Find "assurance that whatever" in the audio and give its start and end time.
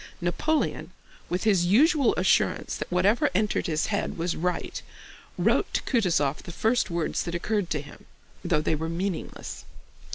2.15-3.29